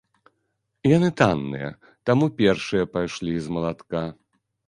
Яны 0.97 1.09
танныя, 1.21 1.67
таму 2.09 2.25
першыя 2.41 2.89
пайшлі 2.97 3.33
з 3.49 3.57
малатка. 3.59 4.01